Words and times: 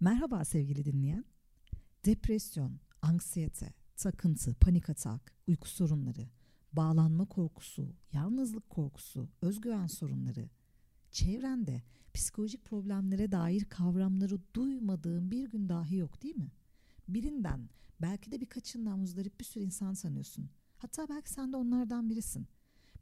Merhaba 0.00 0.44
sevgili 0.44 0.84
dinleyen. 0.84 1.24
Depresyon, 2.04 2.80
anksiyete, 3.02 3.72
takıntı, 3.96 4.54
panik 4.54 4.90
atak, 4.90 5.32
uyku 5.46 5.68
sorunları, 5.68 6.28
bağlanma 6.72 7.24
korkusu, 7.24 7.94
yalnızlık 8.12 8.70
korkusu, 8.70 9.28
özgüven 9.42 9.86
sorunları, 9.86 10.50
çevrende 11.10 11.82
psikolojik 12.14 12.64
problemlere 12.64 13.32
dair 13.32 13.64
kavramları 13.64 14.38
duymadığın 14.54 15.30
bir 15.30 15.50
gün 15.50 15.68
dahi 15.68 15.96
yok 15.96 16.22
değil 16.22 16.36
mi? 16.36 16.52
Birinden, 17.08 17.68
belki 18.00 18.32
de 18.32 18.40
birkaçından 18.40 18.98
muzdarip 18.98 19.40
bir 19.40 19.44
sürü 19.44 19.64
insan 19.64 19.92
sanıyorsun. 19.92 20.50
Hatta 20.76 21.08
belki 21.08 21.30
sen 21.30 21.52
de 21.52 21.56
onlardan 21.56 22.10
birisin. 22.10 22.46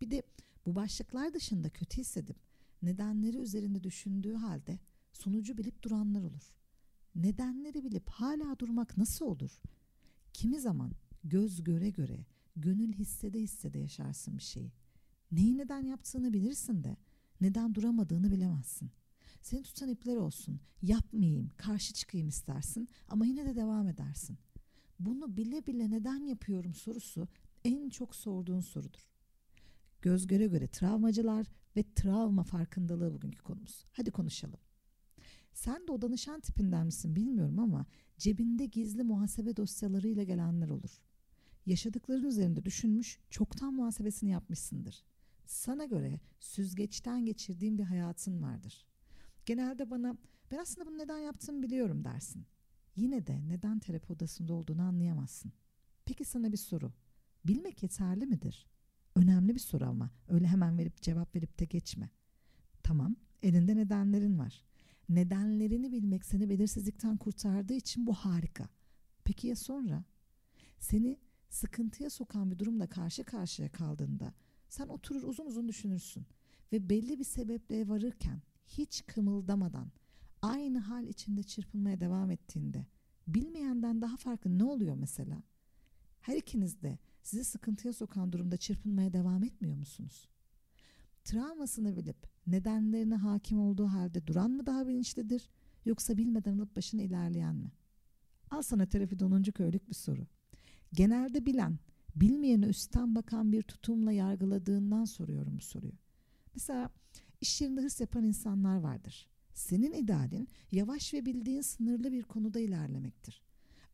Bir 0.01 0.11
de 0.11 0.23
bu 0.67 0.75
başlıklar 0.75 1.35
dışında 1.35 1.71
kötü 1.71 2.01
hissedip 2.01 2.37
nedenleri 2.83 3.37
üzerinde 3.37 3.85
düşündüğü 3.85 4.35
halde 4.35 4.79
sonucu 5.13 5.59
bilip 5.59 5.83
duranlar 5.83 6.23
olur. 6.23 6.64
Nedenleri 7.15 7.85
bilip 7.85 8.09
hala 8.09 8.59
durmak 8.59 8.97
nasıl 8.97 9.27
olur? 9.27 9.61
Kimi 10.33 10.61
zaman 10.61 10.93
göz 11.25 11.65
göre 11.65 11.91
göre, 11.91 12.27
gönül 12.57 12.93
hissede 12.93 13.41
hissede 13.41 13.79
yaşarsın 13.79 14.39
bir 14.39 14.43
şeyi. 14.43 14.73
Neyi 15.33 15.59
neden 15.59 15.81
yaptığını 15.81 16.33
bilirsin 16.33 16.85
de 16.85 16.97
neden 17.41 17.75
duramadığını 17.75 18.31
bilemezsin. 18.31 18.91
Seni 19.43 19.63
tutan 19.63 19.89
ipler 19.89 20.17
olsun, 20.17 20.61
yapmayayım, 20.83 21.51
karşı 21.57 21.95
çıkayım 21.95 22.29
istersin 22.29 22.89
ama 23.09 23.27
yine 23.27 23.47
de 23.47 23.57
devam 23.57 23.89
edersin. 23.89 24.39
Bunu 24.99 25.37
bile 25.37 25.67
bile 25.67 25.91
neden 25.91 26.25
yapıyorum 26.27 26.75
sorusu 26.75 27.29
en 27.65 27.89
çok 27.89 28.15
sorduğun 28.17 28.61
sorudur. 28.61 29.11
Göz 30.03 30.27
göre 30.27 30.47
göre 30.47 30.69
travmacılar 30.69 31.47
ve 31.77 31.85
travma 31.95 32.43
farkındalığı 32.43 33.15
bugünkü 33.15 33.43
konumuz. 33.43 33.85
Hadi 33.93 34.11
konuşalım. 34.11 34.61
Sen 35.55 35.87
de 35.87 35.93
o 35.93 36.03
danışan 36.03 36.41
tipinden 36.41 36.87
misin 36.87 37.17
bilmiyorum 37.17 37.59
ama 37.59 37.87
cebinde 38.19 38.67
gizli 38.67 39.03
muhasebe 39.03 39.57
dosyalarıyla 39.57 40.23
gelenler 40.23 40.69
olur. 40.69 41.01
Yaşadıkların 41.67 42.25
üzerinde 42.25 42.65
düşünmüş, 42.65 43.19
çoktan 43.31 43.75
muhasebesini 43.75 44.31
yapmışsındır. 44.31 45.05
Sana 45.47 45.85
göre 45.85 46.21
süzgeçten 46.41 47.25
geçirdiğin 47.25 47.79
bir 47.79 47.83
hayatın 47.83 48.43
vardır. 48.43 48.87
Genelde 49.47 49.91
bana 49.91 50.17
ben 50.51 50.59
aslında 50.59 50.87
bunu 50.87 50.99
neden 50.99 51.19
yaptığımı 51.19 51.63
biliyorum 51.63 52.05
dersin. 52.05 52.47
Yine 52.97 53.27
de 53.27 53.49
neden 53.49 53.79
terapi 53.79 54.13
odasında 54.13 54.53
olduğunu 54.53 54.83
anlayamazsın. 54.83 55.53
Peki 56.05 56.25
sana 56.25 56.53
bir 56.53 56.57
soru. 56.57 56.93
Bilmek 57.45 57.83
yeterli 57.83 58.27
midir? 58.27 58.67
Önemli 59.15 59.55
bir 59.55 59.61
soru 59.61 59.85
ama 59.85 60.11
öyle 60.29 60.47
hemen 60.47 60.79
verip 60.79 61.03
cevap 61.03 61.37
verip 61.37 61.59
de 61.59 61.65
geçme. 61.65 62.11
Tamam, 62.83 63.17
elinde 63.43 63.77
nedenlerin 63.77 64.39
var. 64.39 64.65
Nedenlerini 65.09 65.93
bilmek 65.93 66.25
seni 66.25 66.51
belirsizlikten 66.51 67.17
kurtardığı 67.17 67.75
için 67.75 68.07
bu 68.07 68.15
harika. 68.15 68.69
Peki 69.25 69.47
ya 69.47 69.57
sonra? 69.57 70.05
Seni 70.79 71.19
sıkıntıya 71.51 72.11
sokan 72.11 72.51
bir 72.51 72.59
durumla 72.59 72.87
karşı 72.87 73.25
karşıya 73.25 73.73
kaldığında 73.73 74.35
sen 74.69 74.89
oturur 74.89 75.23
uzun 75.23 75.47
uzun 75.47 75.69
düşünürsün 75.69 76.27
ve 76.73 76.89
belli 76.89 77.19
bir 77.19 77.25
sebeple 77.25 77.89
varırken 77.89 78.43
hiç 78.67 79.07
kımıldamadan 79.07 79.93
aynı 80.43 80.79
hal 80.79 81.07
içinde 81.07 81.43
çırpınmaya 81.43 82.01
devam 82.01 82.31
ettiğinde 82.31 82.87
bilmeyenden 83.27 84.03
daha 84.03 84.17
farklı 84.17 84.59
ne 84.59 84.65
oluyor 84.65 84.95
mesela? 84.95 85.43
Her 86.21 86.37
ikiniz 86.37 86.83
de 86.83 86.99
sizi 87.23 87.45
sıkıntıya 87.45 87.93
sokan 87.93 88.33
durumda 88.33 88.57
çırpınmaya 88.57 89.13
devam 89.13 89.45
etmiyor 89.45 89.77
musunuz? 89.77 90.29
Travmasını 91.25 91.97
bilip 91.97 92.34
nedenlerine 92.47 93.15
hakim 93.15 93.61
olduğu 93.61 93.87
halde 93.87 94.27
duran 94.27 94.51
mı 94.51 94.67
daha 94.67 94.89
bilinçlidir 94.89 95.51
yoksa 95.85 96.17
bilmeden 96.17 96.59
alıp 96.59 96.77
başını 96.77 97.03
ilerleyen 97.03 97.57
mi? 97.57 97.73
Al 98.51 98.63
sana 98.63 98.87
terapide 98.87 99.25
10. 99.25 99.43
köylük 99.43 99.89
bir 99.89 99.95
soru. 99.95 100.27
Genelde 100.93 101.47
bilen, 101.47 101.79
bilmeyeni 102.17 102.67
üstten 102.67 103.15
bakan 103.15 103.53
bir 103.53 103.63
tutumla 103.63 104.13
yargıladığından 104.13 105.05
soruyorum 105.05 105.57
bu 105.59 105.63
soruyu. 105.63 105.93
Mesela 106.55 106.91
iş 107.41 107.61
yerinde 107.61 107.81
hırs 107.81 108.01
yapan 108.01 108.25
insanlar 108.25 108.77
vardır. 108.77 109.29
Senin 109.55 109.93
idealin 109.93 110.49
yavaş 110.73 111.15
ve 111.15 111.27
bildiğin 111.27 111.61
sınırlı 111.61 112.13
bir 112.13 112.23
konuda 112.23 112.61
ilerlemektir. 112.61 113.43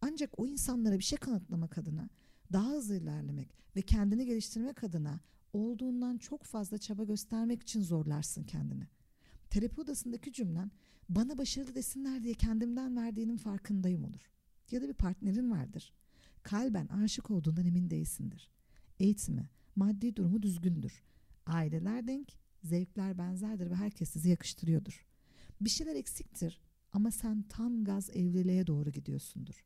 Ancak 0.01 0.39
o 0.39 0.47
insanlara 0.47 0.99
bir 0.99 1.05
şey 1.05 1.19
kanıtlamak 1.19 1.79
adına 1.79 2.09
daha 2.53 2.71
hızlı 2.71 2.97
ilerlemek 2.97 3.49
ve 3.77 3.83
kendini 3.83 4.27
geliştirmek 4.27 4.85
adına 4.85 5.21
olduğundan 5.53 6.19
çok 6.19 6.45
fazla 6.45 6.79
çaba 6.79 7.05
göstermek 7.05 7.63
için 7.63 7.83
zorlarsın 7.83 8.45
kendini. 8.45 8.87
Terapi 9.51 9.81
odasındaki 9.81 10.33
cümlen 10.33 10.71
bana 11.09 11.39
başarılı 11.39 11.75
desinler 11.75 12.23
diye 12.23 12.35
kendimden 12.35 12.97
verdiğinin 12.97 13.37
farkındayım 13.37 14.05
olur. 14.05 14.31
Ya 14.71 14.83
da 14.83 14.89
bir 14.89 14.95
partnerin 14.95 15.51
vardır. 15.51 15.93
Kalben 16.43 16.87
aşık 16.87 17.31
olduğundan 17.31 17.67
emin 17.67 17.91
değilsindir. 17.91 18.51
Eğitimi, 19.01 19.49
maddi 19.77 20.17
durumu 20.17 20.43
düzgündür. 20.43 21.03
Aileler 21.47 22.09
denk, 22.09 22.33
zevkler 22.63 23.19
benzerdir 23.19 23.71
ve 23.71 23.75
herkes 23.75 24.11
sizi 24.11 24.29
yakıştırıyordur. 24.29 25.07
Bir 25.61 25.71
şeyler 25.71 25.95
eksiktir 25.95 26.61
ama 26.93 27.11
sen 27.11 27.43
tam 27.43 27.85
gaz 27.85 28.11
evliliğe 28.11 28.67
doğru 28.67 28.91
gidiyorsundur. 28.91 29.65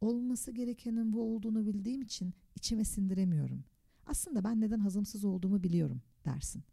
Olması 0.00 0.52
gerekenin 0.52 1.12
bu 1.12 1.34
olduğunu 1.34 1.66
bildiğim 1.66 2.02
için 2.02 2.34
içime 2.56 2.84
sindiremiyorum. 2.84 3.64
Aslında 4.08 4.44
ben 4.44 4.60
neden 4.60 4.78
hazımsız 4.78 5.24
olduğumu 5.24 5.62
biliyorum 5.62 6.02
dersin. 6.24 6.64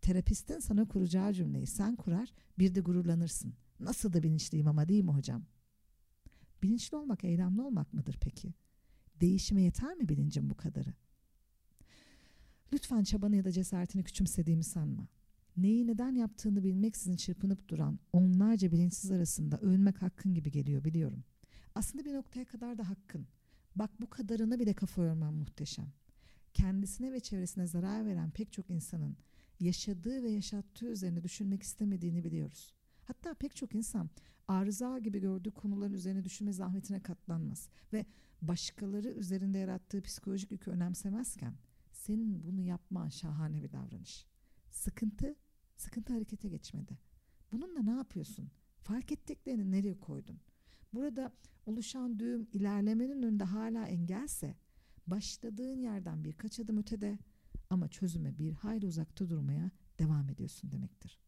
Terapistin 0.00 0.58
sana 0.58 0.88
kuracağı 0.88 1.32
cümleyi 1.32 1.66
sen 1.66 1.96
kurar 1.96 2.32
bir 2.58 2.74
de 2.74 2.80
gururlanırsın. 2.80 3.54
Nasıl 3.80 4.12
da 4.12 4.22
bilinçliyim 4.22 4.68
ama 4.68 4.88
değil 4.88 5.04
mi 5.04 5.10
hocam? 5.10 5.44
Bilinçli 6.62 6.96
olmak 6.96 7.24
eylemli 7.24 7.62
olmak 7.62 7.92
mıdır 7.92 8.18
peki? 8.20 8.54
Değişime 9.20 9.62
yeter 9.62 9.94
mi 9.94 10.08
bilincin 10.08 10.50
bu 10.50 10.56
kadarı? 10.56 10.94
Lütfen 12.72 13.02
çabanı 13.04 13.36
ya 13.36 13.44
da 13.44 13.52
cesaretini 13.52 14.04
küçümsediğimi 14.04 14.64
sanma. 14.64 15.08
Neyi 15.56 15.86
neden 15.86 16.14
yaptığını 16.14 16.64
bilmeksizin 16.64 17.16
çırpınıp 17.16 17.68
duran 17.68 17.98
onlarca 18.12 18.72
bilinçsiz 18.72 19.10
arasında 19.10 19.58
ölmek 19.58 20.02
hakkın 20.02 20.34
gibi 20.34 20.50
geliyor 20.50 20.84
biliyorum. 20.84 21.24
Aslında 21.74 22.04
bir 22.04 22.14
noktaya 22.14 22.44
kadar 22.44 22.78
da 22.78 22.88
hakkın. 22.88 23.26
Bak 23.76 23.90
bu 24.00 24.10
kadarına 24.10 24.60
bile 24.60 24.74
kafa 24.74 25.02
yorman 25.02 25.34
muhteşem. 25.34 26.01
Kendisine 26.54 27.12
ve 27.12 27.20
çevresine 27.20 27.66
zarar 27.66 28.06
veren 28.06 28.30
pek 28.30 28.52
çok 28.52 28.70
insanın 28.70 29.16
yaşadığı 29.60 30.22
ve 30.22 30.30
yaşattığı 30.30 30.86
üzerine 30.86 31.22
düşünmek 31.22 31.62
istemediğini 31.62 32.24
biliyoruz. 32.24 32.72
Hatta 33.04 33.34
pek 33.34 33.56
çok 33.56 33.74
insan 33.74 34.10
arıza 34.48 34.98
gibi 34.98 35.20
gördüğü 35.20 35.50
konuların 35.50 35.92
üzerine 35.92 36.24
düşünme 36.24 36.52
zahmetine 36.52 37.00
katlanmaz 37.00 37.68
ve 37.92 38.06
başkaları 38.42 39.08
üzerinde 39.08 39.58
yarattığı 39.58 40.02
psikolojik 40.02 40.50
yükü 40.50 40.70
önemsemezken 40.70 41.54
senin 41.92 42.44
bunu 42.44 42.60
yapman 42.60 43.08
şahane 43.08 43.62
bir 43.62 43.72
davranış. 43.72 44.26
Sıkıntı, 44.70 45.36
sıkıntı 45.76 46.12
harekete 46.12 46.48
geçmedi. 46.48 46.98
Bununla 47.52 47.82
ne 47.82 47.90
yapıyorsun? 47.90 48.50
Fark 48.80 49.12
ettiklerini 49.12 49.70
nereye 49.70 50.00
koydun? 50.00 50.40
Burada 50.94 51.32
oluşan 51.66 52.18
düğüm 52.18 52.48
ilerlemenin 52.52 53.22
önünde 53.22 53.44
hala 53.44 53.86
engelse 53.86 54.56
başladığın 55.06 55.78
yerden 55.78 56.24
birkaç 56.24 56.60
adım 56.60 56.78
ötede 56.78 57.18
ama 57.70 57.88
çözüme 57.88 58.38
bir 58.38 58.52
hayli 58.52 58.86
uzakta 58.86 59.30
durmaya 59.30 59.70
devam 59.98 60.28
ediyorsun 60.28 60.72
demektir. 60.72 61.18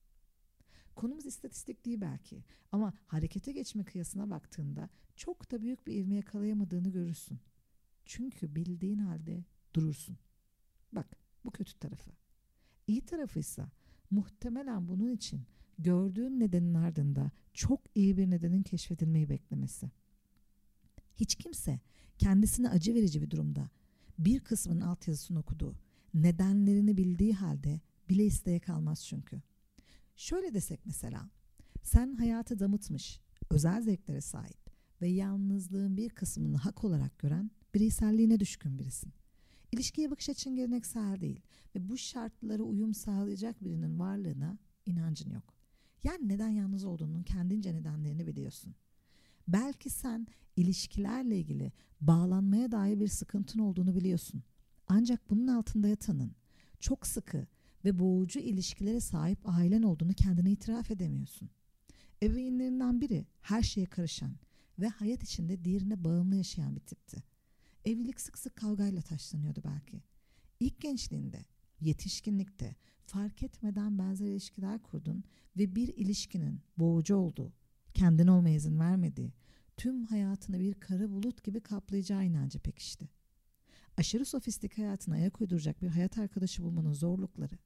Konumuz 0.96 1.26
istatistik 1.26 1.84
değil 1.84 2.00
belki 2.00 2.44
ama 2.72 2.92
harekete 3.06 3.52
geçme 3.52 3.84
kıyasına 3.84 4.30
baktığında 4.30 4.88
çok 5.16 5.50
da 5.50 5.62
büyük 5.62 5.86
bir 5.86 5.94
ivme 5.94 6.14
yakalayamadığını 6.14 6.88
görürsün. 6.88 7.38
Çünkü 8.04 8.54
bildiğin 8.54 8.98
halde 8.98 9.44
durursun. 9.74 10.18
Bak 10.92 11.16
bu 11.44 11.50
kötü 11.50 11.78
tarafı. 11.78 12.10
İyi 12.86 13.06
tarafı 13.06 13.38
ise 13.38 13.66
muhtemelen 14.10 14.88
bunun 14.88 15.10
için 15.10 15.42
gördüğün 15.78 16.40
nedenin 16.40 16.74
ardında 16.74 17.30
çok 17.54 17.80
iyi 17.94 18.16
bir 18.16 18.30
nedenin 18.30 18.62
keşfedilmeyi 18.62 19.28
beklemesi. 19.28 19.90
Hiç 21.16 21.34
kimse 21.34 21.80
kendisine 22.18 22.68
acı 22.68 22.94
verici 22.94 23.22
bir 23.22 23.30
durumda 23.30 23.70
bir 24.18 24.40
kısmının 24.40 24.80
altyazısını 24.80 25.38
okuduğu, 25.38 25.76
nedenlerini 26.14 26.96
bildiği 26.96 27.34
halde 27.34 27.80
bile 28.08 28.24
isteye 28.24 28.60
kalmaz 28.60 29.06
çünkü. 29.06 29.42
Şöyle 30.16 30.54
desek 30.54 30.80
mesela, 30.86 31.30
sen 31.82 32.14
hayatı 32.14 32.58
damıtmış, 32.58 33.20
özel 33.50 33.82
zevklere 33.82 34.20
sahip 34.20 34.70
ve 35.00 35.08
yalnızlığın 35.08 35.96
bir 35.96 36.10
kısmını 36.10 36.56
hak 36.56 36.84
olarak 36.84 37.18
gören 37.18 37.50
bireyselliğine 37.74 38.40
düşkün 38.40 38.78
birisin. 38.78 39.12
İlişkiye 39.72 40.10
bakış 40.10 40.28
açın 40.28 40.56
geleneksel 40.56 41.20
değil 41.20 41.40
ve 41.74 41.88
bu 41.88 41.96
şartlara 41.98 42.62
uyum 42.62 42.94
sağlayacak 42.94 43.64
birinin 43.64 43.98
varlığına 43.98 44.58
inancın 44.86 45.30
yok. 45.30 45.54
Yani 46.02 46.28
neden 46.28 46.48
yalnız 46.48 46.84
olduğunun 46.84 47.22
kendince 47.22 47.74
nedenlerini 47.74 48.26
biliyorsun. 48.26 48.74
Belki 49.48 49.90
sen 49.90 50.26
ilişkilerle 50.56 51.38
ilgili 51.38 51.72
bağlanmaya 52.00 52.72
dair 52.72 53.00
bir 53.00 53.08
sıkıntın 53.08 53.58
olduğunu 53.58 53.94
biliyorsun. 53.94 54.42
Ancak 54.88 55.30
bunun 55.30 55.46
altında 55.46 55.88
yatanın 55.88 56.32
çok 56.80 57.06
sıkı 57.06 57.46
ve 57.84 57.98
boğucu 57.98 58.40
ilişkilere 58.40 59.00
sahip 59.00 59.38
ailen 59.44 59.82
olduğunu 59.82 60.12
kendine 60.12 60.50
itiraf 60.50 60.90
edemiyorsun. 60.90 61.50
Ebeveynlerinden 62.22 63.00
biri 63.00 63.26
her 63.40 63.62
şeye 63.62 63.86
karışan 63.86 64.36
ve 64.78 64.88
hayat 64.88 65.22
içinde 65.22 65.64
diğerine 65.64 66.04
bağımlı 66.04 66.36
yaşayan 66.36 66.76
bir 66.76 66.80
tipti. 66.80 67.22
Evlilik 67.84 68.20
sık 68.20 68.38
sık 68.38 68.56
kavgayla 68.56 69.02
taşlanıyordu 69.02 69.62
belki. 69.64 70.02
İlk 70.60 70.80
gençliğinde, 70.80 71.44
yetişkinlikte 71.80 72.76
fark 73.06 73.42
etmeden 73.42 73.98
benzer 73.98 74.26
ilişkiler 74.26 74.82
kurdun 74.82 75.24
ve 75.56 75.74
bir 75.74 75.88
ilişkinin 75.88 76.60
boğucu 76.78 77.16
olduğu, 77.16 77.52
kendin 77.94 78.26
olmaya 78.26 78.54
izin 78.54 78.78
vermediği, 78.78 79.32
tüm 79.76 80.04
hayatını 80.04 80.60
bir 80.60 80.74
kara 80.74 81.10
bulut 81.10 81.44
gibi 81.44 81.60
kaplayacağı 81.60 82.24
inancı 82.24 82.58
pekişti. 82.58 83.08
Aşırı 83.96 84.24
sofistik 84.24 84.78
hayatına 84.78 85.14
ayak 85.14 85.40
uyduracak 85.40 85.82
bir 85.82 85.88
hayat 85.88 86.18
arkadaşı 86.18 86.62
bulmanın 86.62 86.92
zorlukları, 86.92 87.58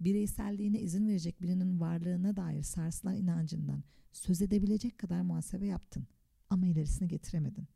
bireyselliğine 0.00 0.80
izin 0.80 1.08
verecek 1.08 1.42
birinin 1.42 1.80
varlığına 1.80 2.36
dair 2.36 2.62
sarsılan 2.62 3.16
inancından 3.16 3.84
söz 4.12 4.42
edebilecek 4.42 4.98
kadar 4.98 5.20
muhasebe 5.20 5.66
yaptın 5.66 6.06
ama 6.50 6.66
ilerisini 6.66 7.08
getiremedin. 7.08 7.68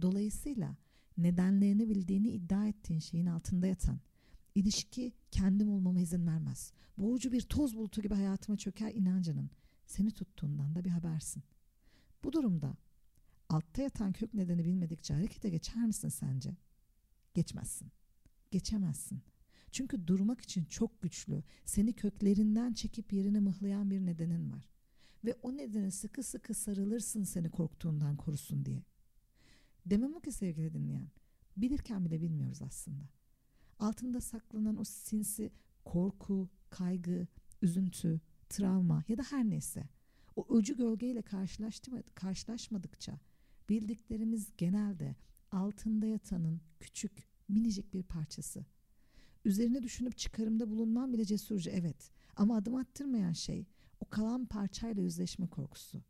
Dolayısıyla 0.00 0.76
nedenlerini 1.18 1.88
bildiğini 1.88 2.28
iddia 2.28 2.66
ettiğin 2.66 3.00
şeyin 3.00 3.26
altında 3.26 3.66
yatan 3.66 4.00
ilişki 4.54 5.12
kendim 5.30 5.70
olmama 5.70 6.00
izin 6.00 6.26
vermez. 6.26 6.72
Boğucu 6.98 7.32
bir 7.32 7.40
toz 7.40 7.76
bulutu 7.76 8.02
gibi 8.02 8.14
hayatıma 8.14 8.58
çöker 8.58 8.94
inancının 8.94 9.50
seni 9.92 10.10
tuttuğundan 10.10 10.74
da 10.74 10.84
bir 10.84 10.90
habersin. 10.90 11.42
Bu 12.24 12.32
durumda 12.32 12.76
altta 13.48 13.82
yatan 13.82 14.12
kök 14.12 14.34
nedeni 14.34 14.64
bilmedikçe 14.64 15.14
harekete 15.14 15.50
geçer 15.50 15.86
misin 15.86 16.08
sence? 16.08 16.56
Geçmezsin. 17.34 17.88
Geçemezsin. 18.50 19.22
Çünkü 19.70 20.06
durmak 20.06 20.40
için 20.40 20.64
çok 20.64 21.02
güçlü, 21.02 21.42
seni 21.64 21.92
köklerinden 21.92 22.72
çekip 22.72 23.12
yerine 23.12 23.40
mıhlayan 23.40 23.90
bir 23.90 24.00
nedenin 24.00 24.52
var. 24.52 24.68
Ve 25.24 25.34
o 25.42 25.56
nedene 25.56 25.90
sıkı 25.90 26.22
sıkı 26.22 26.54
sarılırsın 26.54 27.24
seni 27.24 27.50
korktuğundan 27.50 28.16
korusun 28.16 28.64
diye. 28.64 28.82
Demem 29.86 30.14
o 30.14 30.20
ki 30.20 30.32
sevgili 30.32 30.72
dinleyen, 30.72 31.08
bilirken 31.56 32.04
bile 32.04 32.20
bilmiyoruz 32.20 32.62
aslında. 32.62 33.04
Altında 33.78 34.20
saklanan 34.20 34.80
o 34.80 34.84
sinsi 34.84 35.52
korku, 35.84 36.48
kaygı, 36.70 37.26
üzüntü, 37.62 38.20
travma 38.52 39.04
ya 39.08 39.18
da 39.18 39.22
her 39.22 39.50
neyse 39.50 39.88
o 40.36 40.56
öcü 40.56 40.76
gölgeyle 40.76 41.22
karşılaşmadıkça 42.14 43.20
bildiklerimiz 43.68 44.48
genelde 44.56 45.16
altında 45.50 46.06
yatanın 46.06 46.60
küçük 46.80 47.28
minicik 47.48 47.94
bir 47.94 48.02
parçası. 48.02 48.66
Üzerine 49.44 49.82
düşünüp 49.82 50.18
çıkarımda 50.18 50.70
bulunmam 50.70 51.12
bile 51.12 51.24
cesurca 51.24 51.72
evet 51.72 52.10
ama 52.36 52.56
adım 52.56 52.74
attırmayan 52.74 53.32
şey 53.32 53.66
o 54.00 54.08
kalan 54.08 54.46
parçayla 54.46 55.02
yüzleşme 55.02 55.46
korkusu. 55.46 56.02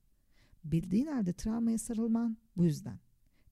Bildiğin 0.64 1.06
halde 1.06 1.32
travmaya 1.32 1.78
sarılman 1.78 2.36
bu 2.56 2.64
yüzden. 2.64 3.00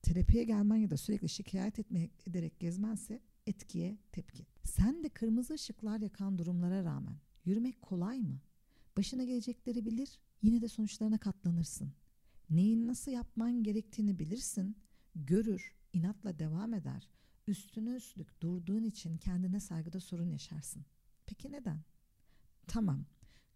Terapiye 0.01 0.43
gelmen 0.43 0.75
ya 0.75 0.89
da 0.89 0.97
sürekli 0.97 1.29
şikayet 1.29 1.79
etmeye, 1.79 2.09
ederek 2.27 2.59
gezmense 2.59 3.21
etkiye 3.47 3.97
tepki. 4.11 4.45
Sen 4.63 5.03
de 5.03 5.09
kırmızı 5.09 5.53
ışıklar 5.53 5.99
yakan 5.99 6.37
durumlara 6.37 6.83
rağmen 6.83 7.15
yürümek 7.45 7.81
kolay 7.81 8.19
mı? 8.19 8.41
Başına 8.97 9.23
gelecekleri 9.23 9.85
bilir, 9.85 10.19
yine 10.41 10.61
de 10.61 10.67
sonuçlarına 10.67 11.17
katlanırsın. 11.17 11.93
Neyin 12.49 12.87
nasıl 12.87 13.11
yapman 13.11 13.63
gerektiğini 13.63 14.19
bilirsin, 14.19 14.77
görür, 15.15 15.75
inatla 15.93 16.39
devam 16.39 16.73
eder. 16.73 17.09
Üstüne 17.47 17.95
üstlük 17.95 18.41
durduğun 18.41 18.83
için 18.83 19.17
kendine 19.17 19.59
saygıda 19.59 19.99
sorun 19.99 20.29
yaşarsın. 20.29 20.85
Peki 21.25 21.51
neden? 21.51 21.81
Tamam, 22.67 23.05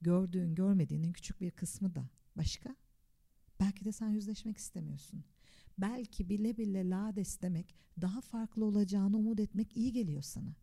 gördüğün 0.02 0.56
görmediğinin 0.56 1.14
küçük 1.14 1.42
bir 1.42 1.52
kısmı 1.52 1.96
da. 1.96 2.10
Başka? 2.38 2.76
Belki 3.60 3.86
de 3.86 3.92
sen 3.92 4.10
yüzleşmek 4.10 4.58
istemiyorsun. 4.58 5.24
Belki 5.78 6.30
bile 6.30 6.58
bile 6.58 6.90
lades 6.90 7.42
demek 7.42 7.76
daha 8.02 8.22
farklı 8.22 8.66
olacağını 8.66 9.18
umut 9.18 9.40
etmek 9.40 9.78
iyi 9.78 9.92
geliyor 9.92 10.22
sana. 10.22 10.56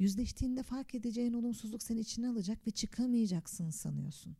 Yüzleştiğinde 0.00 0.62
fark 0.62 0.94
edeceğin 0.94 1.32
olumsuzluk 1.32 1.82
seni 1.82 2.00
içine 2.00 2.28
alacak 2.28 2.66
ve 2.66 2.70
çıkamayacaksın 2.70 3.70
sanıyorsun. 3.70 4.36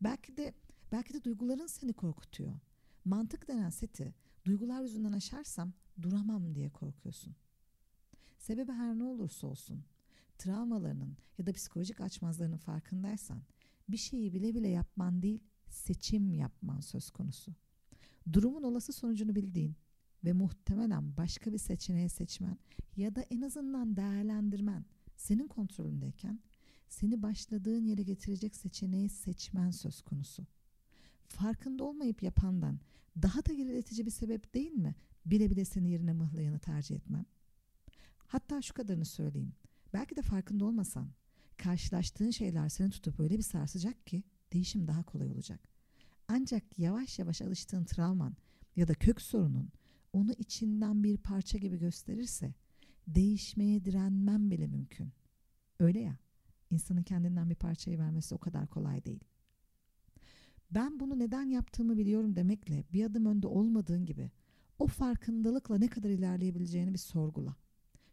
Belki 0.00 0.36
de 0.36 0.54
belki 0.92 1.14
de 1.14 1.24
duyguların 1.24 1.66
seni 1.66 1.92
korkutuyor. 1.92 2.52
Mantık 3.04 3.48
denen 3.48 3.70
seti 3.70 4.14
duygular 4.44 4.82
yüzünden 4.82 5.12
aşarsam 5.12 5.72
duramam 6.02 6.54
diye 6.54 6.70
korkuyorsun. 6.70 7.36
Sebebi 8.38 8.72
her 8.72 8.98
ne 8.98 9.04
olursa 9.04 9.46
olsun 9.46 9.84
travmalarının 10.38 11.16
ya 11.38 11.46
da 11.46 11.52
psikolojik 11.52 12.00
açmazlarının 12.00 12.56
farkındaysan 12.56 13.42
bir 13.88 13.96
şeyi 13.96 14.34
bile 14.34 14.54
bile 14.54 14.68
yapman 14.68 15.22
değil 15.22 15.40
seçim 15.68 16.32
yapman 16.32 16.80
söz 16.80 17.10
konusu. 17.10 17.54
Durumun 18.32 18.62
olası 18.62 18.92
sonucunu 18.92 19.34
bildiğin 19.34 19.76
ve 20.24 20.32
muhtemelen 20.32 21.16
başka 21.16 21.52
bir 21.52 21.58
seçeneği 21.58 22.08
seçmen 22.08 22.58
ya 22.96 23.14
da 23.14 23.20
en 23.20 23.42
azından 23.42 23.96
değerlendirmen 23.96 24.84
senin 25.16 25.48
kontrolündeyken 25.48 26.40
seni 26.88 27.22
başladığın 27.22 27.84
yere 27.84 28.02
getirecek 28.02 28.56
seçeneği 28.56 29.08
seçmen 29.08 29.70
söz 29.70 30.02
konusu. 30.02 30.46
Farkında 31.26 31.84
olmayıp 31.84 32.22
yapandan 32.22 32.80
daha 33.22 33.44
da 33.44 33.52
geriletici 33.52 34.06
bir 34.06 34.10
sebep 34.10 34.54
değil 34.54 34.72
mi 34.72 34.94
bile 35.26 35.50
bile 35.50 35.64
seni 35.64 35.90
yerine 35.90 36.12
mıhlayanı 36.12 36.58
tercih 36.58 36.96
etmen? 36.96 37.26
Hatta 38.26 38.62
şu 38.62 38.74
kadarını 38.74 39.04
söyleyeyim. 39.04 39.52
Belki 39.92 40.16
de 40.16 40.22
farkında 40.22 40.64
olmasan 40.64 41.08
karşılaştığın 41.56 42.30
şeyler 42.30 42.68
seni 42.68 42.90
tutup 42.90 43.20
öyle 43.20 43.38
bir 43.38 43.42
sarsacak 43.42 44.06
ki 44.06 44.22
değişim 44.52 44.86
daha 44.86 45.02
kolay 45.02 45.30
olacak. 45.30 45.60
Ancak 46.28 46.78
yavaş 46.78 47.18
yavaş 47.18 47.42
alıştığın 47.42 47.84
travman 47.84 48.36
ya 48.76 48.88
da 48.88 48.94
kök 48.94 49.20
sorunun 49.20 49.68
onu 50.12 50.32
içinden 50.32 51.04
bir 51.04 51.16
parça 51.16 51.58
gibi 51.58 51.78
gösterirse 51.78 52.54
değişmeye 53.06 53.84
direnmem 53.84 54.50
bile 54.50 54.66
mümkün. 54.66 55.12
Öyle 55.78 56.00
ya, 56.00 56.18
insanın 56.70 57.02
kendinden 57.02 57.50
bir 57.50 57.54
parçayı 57.54 57.98
vermesi 57.98 58.34
o 58.34 58.38
kadar 58.38 58.66
kolay 58.66 59.04
değil. 59.04 59.24
Ben 60.70 61.00
bunu 61.00 61.18
neden 61.18 61.48
yaptığımı 61.48 61.96
biliyorum 61.96 62.36
demekle 62.36 62.84
bir 62.92 63.04
adım 63.04 63.26
önde 63.26 63.46
olmadığın 63.46 64.06
gibi 64.06 64.30
o 64.78 64.86
farkındalıkla 64.86 65.78
ne 65.78 65.88
kadar 65.88 66.10
ilerleyebileceğini 66.10 66.92
bir 66.92 66.98
sorgula. 66.98 67.56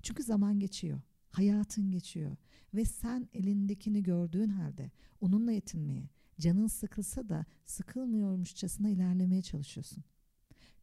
Çünkü 0.02 0.24
zaman 0.24 0.60
geçiyor, 0.60 1.02
hayatın 1.30 1.92
geçiyor 1.92 2.36
ve 2.74 2.86
sen 2.86 3.30
elindekini 3.34 4.04
gördüğün 4.04 4.50
halde 4.50 4.92
onunla 5.22 5.52
yetinmeye, 5.52 6.10
canın 6.40 6.68
sıkılsa 6.68 7.30
da 7.30 7.46
sıkılmıyormuşçasına 7.66 8.90
ilerlemeye 8.90 9.42
çalışıyorsun. 9.42 10.04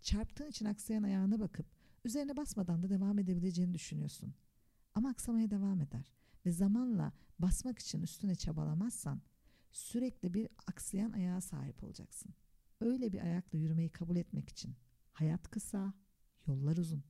Çarptığın 0.02 0.48
için 0.48 0.66
aksayan 0.66 1.02
ayağına 1.02 1.40
bakıp 1.40 1.66
üzerine 2.04 2.36
basmadan 2.36 2.82
da 2.82 2.90
devam 2.90 3.18
edebileceğini 3.18 3.74
düşünüyorsun. 3.74 4.34
Ama 4.94 5.08
aksamaya 5.10 5.50
devam 5.50 5.80
eder 5.80 6.12
ve 6.46 6.52
zamanla 6.52 7.12
basmak 7.38 7.78
için 7.78 8.02
üstüne 8.02 8.34
çabalamazsan 8.34 9.22
sürekli 9.72 10.34
bir 10.34 10.48
aksayan 10.66 11.12
ayağa 11.12 11.40
sahip 11.40 11.84
olacaksın. 11.84 12.34
Öyle 12.80 13.12
bir 13.12 13.20
ayakla 13.20 13.58
yürümeyi 13.58 13.88
kabul 13.88 14.16
etmek 14.16 14.48
için 14.48 14.74
hayat 15.12 15.50
kısa, 15.50 15.94
yollar 16.46 16.76
uzun. 16.76 17.02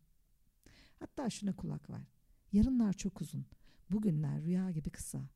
Hatta 0.98 1.30
şuna 1.30 1.56
kulak 1.56 1.90
ver. 1.90 2.06
Yarınlar 2.52 2.92
çok 2.92 3.20
uzun. 3.20 3.46
Bugünler 3.90 4.42
rüya 4.42 4.70
gibi 4.70 4.90
kısa. 4.90 5.28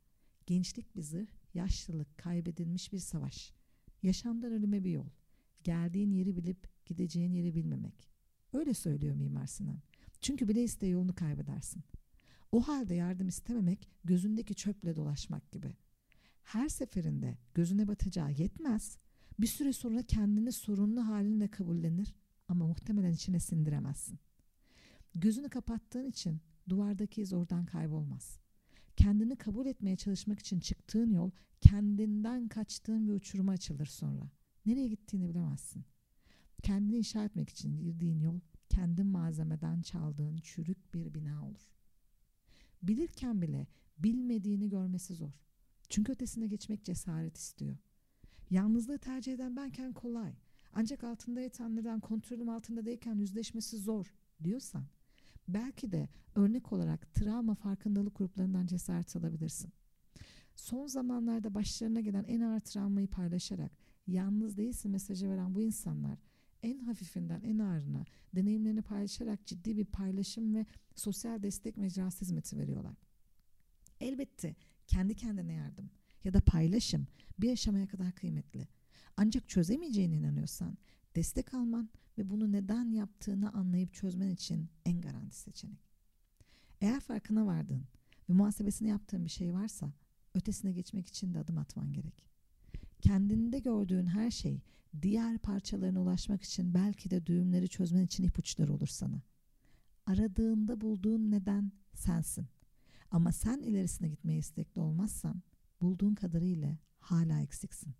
Gençlik 0.46 0.96
bir 0.96 1.02
zırh, 1.02 1.28
yaşlılık 1.54 2.18
kaybedilmiş 2.18 2.92
bir 2.92 2.98
savaş. 2.98 3.54
Yaşamdan 4.02 4.52
ölüme 4.52 4.84
bir 4.84 4.90
yol. 4.90 5.08
Geldiğin 5.64 6.10
yeri 6.10 6.36
bilip 6.36 6.86
gideceğin 6.86 7.32
yeri 7.32 7.54
bilmemek. 7.54 8.13
Öyle 8.54 8.74
söylüyor 8.74 9.14
Mimar 9.14 9.46
Sinan. 9.46 9.78
Çünkü 10.20 10.48
bile 10.48 10.64
iste 10.64 10.86
yolunu 10.86 11.14
kaybedersin. 11.14 11.82
O 12.52 12.60
halde 12.60 12.94
yardım 12.94 13.28
istememek 13.28 13.88
gözündeki 14.04 14.54
çöple 14.54 14.96
dolaşmak 14.96 15.52
gibi. 15.52 15.76
Her 16.42 16.68
seferinde 16.68 17.38
gözüne 17.54 17.88
batacağı 17.88 18.32
yetmez. 18.32 18.98
Bir 19.38 19.46
süre 19.46 19.72
sonra 19.72 20.02
kendini 20.02 20.52
sorunlu 20.52 21.06
halinle 21.06 21.48
kabullenir 21.48 22.14
ama 22.48 22.66
muhtemelen 22.66 23.12
içine 23.12 23.40
sindiremezsin. 23.40 24.18
Gözünü 25.14 25.48
kapattığın 25.48 26.06
için 26.06 26.40
duvardaki 26.68 27.22
iz 27.22 27.32
oradan 27.32 27.66
kaybolmaz. 27.66 28.38
Kendini 28.96 29.36
kabul 29.36 29.66
etmeye 29.66 29.96
çalışmak 29.96 30.38
için 30.38 30.60
çıktığın 30.60 31.10
yol 31.10 31.30
kendinden 31.60 32.48
kaçtığın 32.48 33.08
bir 33.08 33.12
uçuruma 33.12 33.52
açılır 33.52 33.86
sonra. 33.86 34.30
Nereye 34.66 34.88
gittiğini 34.88 35.28
bilemezsin. 35.28 35.84
Kendini 36.64 36.96
inşa 36.96 37.24
etmek 37.24 37.48
için 37.48 37.76
girdiğin 37.76 38.20
yol 38.20 38.40
kendi 38.68 39.04
malzemeden 39.04 39.82
çaldığın 39.82 40.36
çürük 40.36 40.94
bir 40.94 41.14
bina 41.14 41.46
olur. 41.46 41.72
Bilirken 42.82 43.42
bile 43.42 43.66
bilmediğini 43.98 44.68
görmesi 44.68 45.14
zor. 45.14 45.40
Çünkü 45.88 46.12
ötesine 46.12 46.46
geçmek 46.46 46.84
cesaret 46.84 47.36
istiyor. 47.36 47.76
Yalnızlığı 48.50 48.98
tercih 48.98 49.32
eden 49.32 49.56
benken 49.56 49.92
kolay. 49.92 50.34
Ancak 50.72 51.04
altında 51.04 51.40
yatan 51.40 51.76
neden 51.76 52.00
kontrolüm 52.00 52.48
altında 52.48 52.84
değilken 52.84 53.14
yüzleşmesi 53.14 53.78
zor 53.78 54.14
diyorsan 54.42 54.84
belki 55.48 55.92
de 55.92 56.08
örnek 56.34 56.72
olarak 56.72 57.14
travma 57.14 57.54
farkındalık 57.54 58.18
gruplarından 58.18 58.66
cesaret 58.66 59.16
alabilirsin. 59.16 59.72
Son 60.56 60.86
zamanlarda 60.86 61.54
başlarına 61.54 62.00
gelen 62.00 62.24
en 62.24 62.40
ağır 62.40 62.60
travmayı 62.60 63.08
paylaşarak 63.08 63.72
yalnız 64.06 64.56
değilsin 64.56 64.90
mesajı 64.90 65.28
veren 65.28 65.54
bu 65.54 65.62
insanlar 65.62 66.18
en 66.64 66.78
hafifinden 66.78 67.40
en 67.40 67.58
ağırına 67.58 68.04
deneyimlerini 68.34 68.82
paylaşarak 68.82 69.46
ciddi 69.46 69.76
bir 69.76 69.84
paylaşım 69.84 70.54
ve 70.54 70.66
sosyal 70.94 71.42
destek 71.42 71.76
mecrası 71.76 72.20
hizmeti 72.20 72.58
veriyorlar. 72.58 72.96
Elbette 74.00 74.56
kendi 74.86 75.14
kendine 75.14 75.52
yardım 75.52 75.90
ya 76.24 76.34
da 76.34 76.40
paylaşım 76.40 77.06
bir 77.38 77.52
aşamaya 77.52 77.88
kadar 77.88 78.12
kıymetli. 78.12 78.68
Ancak 79.16 79.48
çözemeyeceğine 79.48 80.16
inanıyorsan 80.16 80.78
destek 81.16 81.54
alman 81.54 81.88
ve 82.18 82.30
bunu 82.30 82.52
neden 82.52 82.90
yaptığını 82.90 83.52
anlayıp 83.52 83.94
çözmen 83.94 84.28
için 84.28 84.68
en 84.84 85.00
garanti 85.00 85.36
seçenek. 85.36 85.78
Eğer 86.80 87.00
farkına 87.00 87.46
vardın 87.46 87.84
ve 88.28 88.32
muhasebesini 88.32 88.88
yaptığın 88.88 89.24
bir 89.24 89.30
şey 89.30 89.54
varsa 89.54 89.92
ötesine 90.34 90.72
geçmek 90.72 91.08
için 91.08 91.34
de 91.34 91.38
adım 91.38 91.58
atman 91.58 91.92
gerek. 91.92 92.33
Kendinde 93.04 93.58
gördüğün 93.58 94.06
her 94.06 94.30
şey 94.30 94.60
diğer 95.02 95.38
parçalarına 95.38 96.02
ulaşmak 96.02 96.42
için 96.42 96.74
belki 96.74 97.10
de 97.10 97.26
düğümleri 97.26 97.68
çözmen 97.68 98.04
için 98.04 98.24
ipuçları 98.24 98.74
olur 98.74 98.86
sana. 98.86 99.22
Aradığında 100.06 100.80
bulduğun 100.80 101.30
neden 101.30 101.72
sensin. 101.94 102.46
Ama 103.10 103.32
sen 103.32 103.58
ilerisine 103.58 104.08
gitmeye 104.08 104.38
istekli 104.38 104.80
olmazsan 104.80 105.42
bulduğun 105.80 106.14
kadarıyla 106.14 106.78
hala 106.98 107.40
eksiksin. 107.40 107.94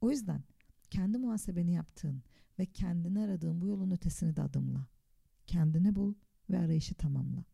O 0.00 0.10
yüzden 0.10 0.42
kendi 0.90 1.18
muhasebeni 1.18 1.72
yaptığın 1.72 2.22
ve 2.58 2.66
kendini 2.66 3.20
aradığın 3.20 3.60
bu 3.60 3.66
yolun 3.66 3.90
ötesini 3.90 4.36
de 4.36 4.42
adımla. 4.42 4.86
Kendini 5.46 5.94
bul 5.94 6.14
ve 6.50 6.58
arayışı 6.58 6.94
tamamla. 6.94 7.44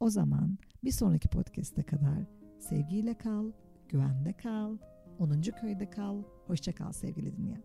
O 0.00 0.10
zaman 0.10 0.58
bir 0.84 0.92
sonraki 0.92 1.28
podcast'e 1.28 1.82
kadar 1.82 2.26
sevgiyle 2.58 3.18
kal, 3.18 3.52
güvende 3.88 4.32
kal, 4.32 4.78
10. 5.18 5.42
köyde 5.60 5.90
kal. 5.90 6.22
Hoşça 6.46 6.74
kal 6.74 6.92
sevgili 6.92 7.36
dinleyen. 7.36 7.62